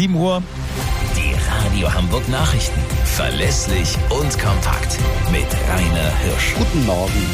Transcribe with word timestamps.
7 0.00 0.14
Uhr. 0.14 0.42
Die 1.14 1.34
Radio 1.50 1.92
Hamburg 1.92 2.26
Nachrichten. 2.30 2.80
Verlässlich 3.04 3.98
und 4.08 4.30
kompakt. 4.38 4.96
Mit 5.30 5.44
Rainer 5.68 6.16
Hirsch. 6.20 6.54
Guten 6.56 6.86
Morgen. 6.86 7.26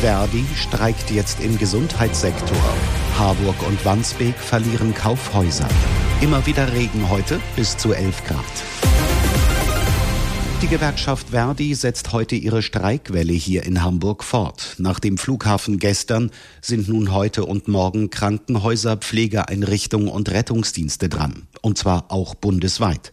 Verdi 0.00 0.44
streikt 0.56 1.12
jetzt 1.12 1.38
im 1.38 1.56
Gesundheitssektor. 1.56 2.58
Harburg 3.16 3.54
und 3.68 3.84
Wandsbek 3.84 4.36
verlieren 4.36 4.92
Kaufhäuser. 4.96 5.68
Immer 6.20 6.44
wieder 6.44 6.72
Regen 6.72 7.08
heute 7.08 7.38
bis 7.54 7.76
zu 7.76 7.92
11 7.92 8.24
Grad. 8.24 8.75
Die 10.62 10.68
Gewerkschaft 10.68 11.28
Verdi 11.28 11.74
setzt 11.74 12.12
heute 12.12 12.34
ihre 12.34 12.62
Streikwelle 12.62 13.34
hier 13.34 13.64
in 13.64 13.82
Hamburg 13.82 14.24
fort. 14.24 14.76
Nach 14.78 14.98
dem 14.98 15.18
Flughafen 15.18 15.78
gestern 15.78 16.30
sind 16.62 16.88
nun 16.88 17.12
heute 17.12 17.44
und 17.44 17.68
morgen 17.68 18.08
Krankenhäuser, 18.08 18.96
Pflegeeinrichtungen 18.96 20.08
und 20.08 20.30
Rettungsdienste 20.30 21.10
dran. 21.10 21.46
Und 21.60 21.76
zwar 21.76 22.10
auch 22.10 22.34
bundesweit. 22.34 23.12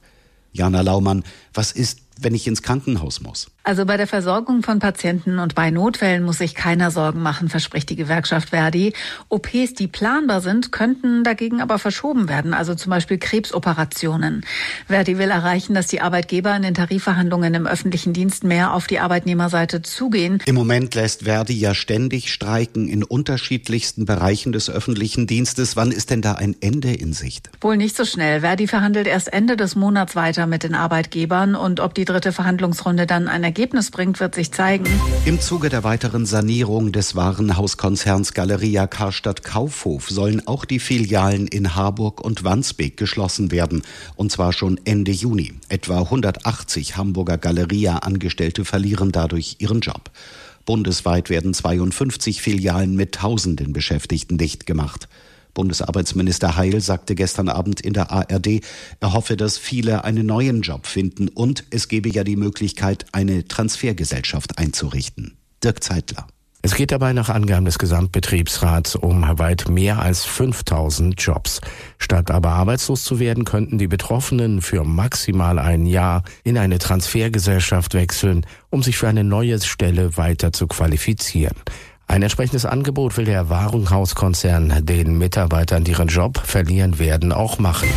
Jana 0.53 0.79
Laumann, 0.79 1.23
was 1.53 1.73
ist, 1.73 1.99
wenn 2.17 2.33
ich 2.33 2.47
ins 2.47 2.61
Krankenhaus 2.61 3.19
muss? 3.19 3.51
Also 3.65 3.85
bei 3.85 3.95
der 3.95 4.07
Versorgung 4.07 4.61
von 4.61 4.79
Patienten 4.79 5.39
und 5.39 5.55
bei 5.55 5.71
Notfällen 5.71 6.21
muss 6.23 6.39
sich 6.39 6.53
keiner 6.53 6.91
Sorgen 6.91 7.21
machen, 7.21 7.47
verspricht 7.47 7.89
die 7.89 7.95
Gewerkschaft 7.95 8.49
Verdi. 8.49 8.91
OPs, 9.29 9.73
die 9.73 9.87
planbar 9.87 10.41
sind, 10.41 10.73
könnten 10.73 11.23
dagegen 11.23 11.61
aber 11.61 11.79
verschoben 11.79 12.27
werden, 12.27 12.53
also 12.53 12.75
zum 12.75 12.89
Beispiel 12.89 13.19
Krebsoperationen. 13.19 14.43
Verdi 14.87 15.17
will 15.17 15.29
erreichen, 15.29 15.75
dass 15.75 15.87
die 15.87 16.01
Arbeitgeber 16.01 16.53
in 16.53 16.63
den 16.63 16.73
Tarifverhandlungen 16.73 17.53
im 17.53 17.65
öffentlichen 17.65 18.11
Dienst 18.11 18.43
mehr 18.43 18.73
auf 18.73 18.87
die 18.87 18.99
Arbeitnehmerseite 18.99 19.81
zugehen. 19.81 20.41
Im 20.45 20.55
Moment 20.55 20.93
lässt 20.93 21.23
Verdi 21.23 21.53
ja 21.53 21.73
ständig 21.73 22.33
streiken 22.33 22.89
in 22.89 23.01
unterschiedlichsten 23.01 24.05
Bereichen 24.05 24.51
des 24.51 24.69
öffentlichen 24.69 25.25
Dienstes. 25.25 25.77
Wann 25.77 25.91
ist 25.93 26.09
denn 26.09 26.21
da 26.21 26.33
ein 26.33 26.57
Ende 26.59 26.91
in 26.93 27.13
Sicht? 27.13 27.49
Wohl 27.61 27.77
nicht 27.77 27.95
so 27.95 28.03
schnell. 28.03 28.41
Verdi 28.41 28.67
verhandelt 28.67 29.07
erst 29.07 29.31
Ende 29.31 29.55
des 29.55 29.77
Monats 29.77 30.17
weiter 30.17 30.47
mit 30.47 30.63
den 30.63 30.75
Arbeitgebern 30.75 31.55
und 31.55 31.79
ob 31.79 31.93
die 31.93 32.03
dritte 32.03 32.33
Verhandlungsrunde 32.33 33.07
dann 33.07 33.29
ein 33.29 33.52
Ergebnis 33.53 33.91
bringt, 33.91 34.19
wird 34.19 34.33
sich 34.33 34.51
zeigen. 34.51 34.87
Im 35.25 35.39
Zuge 35.39 35.69
der 35.69 35.83
weiteren 35.83 36.25
Sanierung 36.25 36.91
des 36.91 37.15
Warenhauskonzerns 37.15 38.33
Galeria 38.33 38.87
Karstadt 38.87 39.43
Kaufhof 39.43 40.09
sollen 40.09 40.47
auch 40.47 40.65
die 40.65 40.79
Filialen 40.79 41.45
in 41.45 41.75
Harburg 41.75 42.19
und 42.19 42.43
Wandsbek 42.43 42.97
geschlossen 42.97 43.51
werden. 43.51 43.83
Und 44.15 44.31
zwar 44.31 44.53
schon 44.53 44.79
Ende 44.85 45.11
Juni. 45.11 45.53
Etwa 45.69 45.99
180 45.99 46.97
Hamburger 46.97 47.37
Galeria-Angestellte 47.37 48.65
verlieren 48.65 49.11
dadurch 49.11 49.57
ihren 49.59 49.81
Job. 49.81 50.09
Bundesweit 50.65 51.29
werden 51.29 51.53
52 51.53 52.41
Filialen 52.41 52.95
mit 52.95 53.13
tausenden 53.13 53.71
Beschäftigten 53.71 54.39
dicht 54.39 54.65
gemacht. 54.65 55.07
Bundesarbeitsminister 55.53 56.57
Heil 56.57 56.81
sagte 56.81 57.15
gestern 57.15 57.49
Abend 57.49 57.81
in 57.81 57.93
der 57.93 58.11
ARD, 58.11 58.61
er 58.99 59.13
hoffe, 59.13 59.37
dass 59.37 59.57
viele 59.57 60.03
einen 60.03 60.25
neuen 60.25 60.61
Job 60.61 60.87
finden 60.87 61.27
und 61.27 61.65
es 61.69 61.87
gebe 61.87 62.09
ja 62.09 62.23
die 62.23 62.35
Möglichkeit, 62.35 63.05
eine 63.11 63.47
Transfergesellschaft 63.47 64.57
einzurichten. 64.57 65.37
Dirk 65.63 65.83
Zeitler. 65.83 66.27
Es 66.65 66.75
geht 66.75 66.93
dabei 66.93 67.11
nach 67.11 67.27
Angaben 67.27 67.65
des 67.65 67.77
Gesamtbetriebsrats 67.77 68.95
um 68.95 69.21
weit 69.37 69.67
mehr 69.67 69.99
als 69.99 70.23
5000 70.23 71.21
Jobs. 71.21 71.59
Statt 71.97 72.31
aber 72.31 72.51
arbeitslos 72.51 73.03
zu 73.03 73.19
werden, 73.19 73.43
könnten 73.43 73.77
die 73.77 73.89
Betroffenen 73.89 74.61
für 74.61 74.85
maximal 74.85 75.59
ein 75.59 75.85
Jahr 75.85 76.23
in 76.45 76.57
eine 76.57 76.79
Transfergesellschaft 76.79 77.95
wechseln, 77.95 78.45
um 78.69 78.81
sich 78.81 78.97
für 78.97 79.09
eine 79.09 79.25
neue 79.25 79.59
Stelle 79.59 80.15
weiter 80.15 80.53
zu 80.53 80.67
qualifizieren. 80.67 81.57
Ein 82.05 82.21
entsprechendes 82.21 82.65
Angebot 82.65 83.17
will 83.17 83.25
der 83.25 83.49
Warenhauskonzern 83.49 84.85
den 84.85 85.17
Mitarbeitern, 85.17 85.83
die 85.83 85.91
ihren 85.91 86.09
Job 86.09 86.37
verlieren 86.37 86.99
werden, 86.99 87.31
auch 87.31 87.57
machen. 87.57 87.89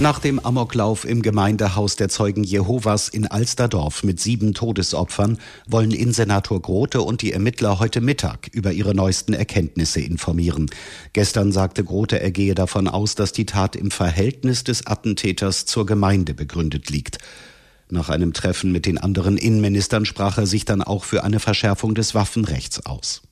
Nach 0.00 0.18
dem 0.18 0.40
Amoklauf 0.40 1.04
im 1.04 1.22
Gemeindehaus 1.22 1.94
der 1.94 2.08
Zeugen 2.08 2.42
Jehovas 2.42 3.08
in 3.08 3.26
Alsterdorf 3.26 4.02
mit 4.02 4.18
sieben 4.18 4.54
Todesopfern 4.54 5.38
wollen 5.68 5.92
Innensenator 5.92 6.60
Grote 6.60 7.02
und 7.02 7.22
die 7.22 7.32
Ermittler 7.32 7.78
heute 7.78 8.00
Mittag 8.00 8.48
über 8.52 8.72
ihre 8.72 8.94
neuesten 8.94 9.34
Erkenntnisse 9.34 10.00
informieren. 10.00 10.70
Gestern 11.12 11.52
sagte 11.52 11.84
Grote, 11.84 12.18
er 12.18 12.32
gehe 12.32 12.54
davon 12.54 12.88
aus, 12.88 13.14
dass 13.14 13.32
die 13.32 13.46
Tat 13.46 13.76
im 13.76 13.90
Verhältnis 13.90 14.64
des 14.64 14.86
Attentäters 14.86 15.66
zur 15.66 15.86
Gemeinde 15.86 16.34
begründet 16.34 16.90
liegt. 16.90 17.18
Nach 17.90 18.08
einem 18.08 18.32
Treffen 18.32 18.72
mit 18.72 18.86
den 18.86 18.98
anderen 18.98 19.36
Innenministern 19.36 20.06
sprach 20.06 20.38
er 20.38 20.46
sich 20.46 20.64
dann 20.64 20.82
auch 20.82 21.04
für 21.04 21.24
eine 21.24 21.40
Verschärfung 21.40 21.94
des 21.94 22.14
Waffenrechts 22.14 22.86
aus. 22.86 23.22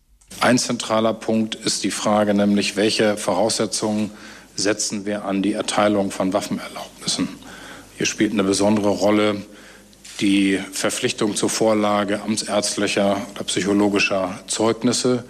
Ein 0.41 0.59
zentraler 0.59 1.15
Punkt 1.15 1.57
ist 1.57 1.85
die 1.85 1.91
Frage 1.91 2.33
nämlich, 2.33 2.77
welche 2.77 3.17
Voraussetzungen 3.17 4.11
setzen 4.55 5.05
wir 5.05 5.25
an 5.25 5.43
die 5.43 5.53
Erteilung 5.53 6.11
von 6.11 6.33
Waffenerlaubnissen. 6.33 7.29
Hier 7.97 8.07
spielt 8.07 8.33
eine 8.33 8.45
besondere 8.45 8.89
Rolle 8.89 9.43
die 10.21 10.59
Verpflichtung 10.73 11.37
zur 11.37 11.49
Vorlage 11.49 12.23
amtsärztlicher 12.23 13.21
oder 13.33 13.45
psychologischer 13.45 14.41
Zeugnisse, 14.47 15.25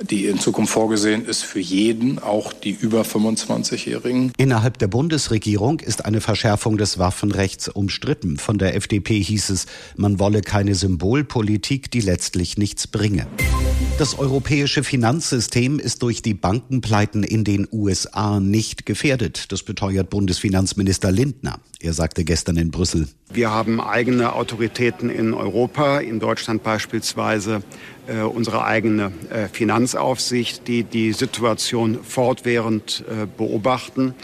die 0.00 0.26
in 0.26 0.38
Zukunft 0.38 0.72
vorgesehen 0.72 1.24
ist 1.24 1.42
für 1.42 1.60
jeden, 1.60 2.18
auch 2.18 2.52
die 2.52 2.70
über 2.70 3.02
25-Jährigen. 3.02 4.32
Innerhalb 4.36 4.78
der 4.78 4.88
Bundesregierung 4.88 5.80
ist 5.80 6.04
eine 6.04 6.20
Verschärfung 6.20 6.78
des 6.78 6.98
Waffenrechts 6.98 7.68
umstritten. 7.68 8.36
Von 8.36 8.58
der 8.58 8.76
FDP 8.76 9.20
hieß 9.20 9.50
es, 9.50 9.66
man 9.96 10.18
wolle 10.18 10.42
keine 10.42 10.74
Symbolpolitik, 10.74 11.90
die 11.90 12.00
letztlich 12.00 12.58
nichts 12.58 12.86
bringe. 12.86 13.26
Das 13.98 14.16
europäische 14.16 14.84
Finanzsystem 14.84 15.80
ist 15.80 16.04
durch 16.04 16.22
die 16.22 16.32
Bankenpleiten 16.32 17.24
in 17.24 17.42
den 17.42 17.66
USA 17.72 18.38
nicht 18.38 18.86
gefährdet. 18.86 19.50
Das 19.50 19.64
beteuert 19.64 20.08
Bundesfinanzminister 20.08 21.10
Lindner. 21.10 21.58
Er 21.80 21.92
sagte 21.92 22.22
gestern 22.22 22.58
in 22.58 22.70
Brüssel. 22.70 23.08
Wir 23.32 23.50
haben 23.50 23.80
eigene 23.80 24.34
Autoritäten 24.34 25.10
in 25.10 25.34
Europa, 25.34 25.98
in 25.98 26.20
Deutschland 26.20 26.62
beispielsweise 26.62 27.64
äh, 28.06 28.20
unsere 28.20 28.64
eigene 28.64 29.10
äh, 29.30 29.48
Finanzaufsicht, 29.48 30.68
die 30.68 30.84
die 30.84 31.12
Situation 31.12 31.98
fortwährend 32.04 33.04
äh, 33.08 33.26
beobachten. 33.26 34.14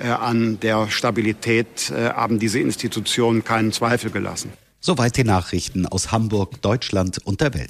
Äh, 0.00 0.08
an 0.08 0.58
der 0.58 0.90
Stabilität 0.90 1.92
äh, 1.92 2.10
haben 2.10 2.40
diese 2.40 2.58
Institutionen 2.58 3.44
keinen 3.44 3.70
Zweifel 3.70 4.10
gelassen. 4.10 4.50
Soweit 4.80 5.16
die 5.18 5.24
Nachrichten 5.24 5.86
aus 5.86 6.10
Hamburg, 6.10 6.62
Deutschland 6.62 7.18
und 7.24 7.42
der 7.42 7.54
Welt. 7.54 7.68